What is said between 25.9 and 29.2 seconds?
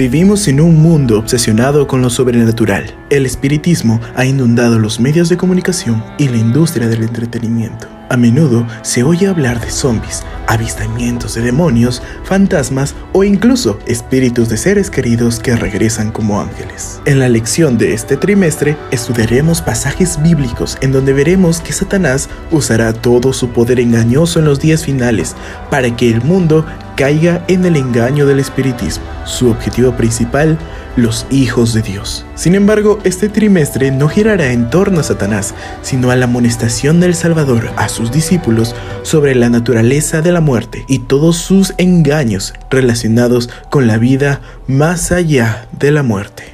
que el mundo caiga en el engaño del espiritismo.